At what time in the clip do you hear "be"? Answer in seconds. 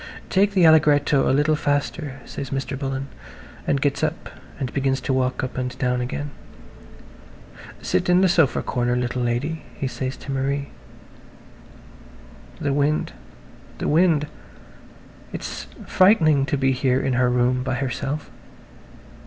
16.57-16.71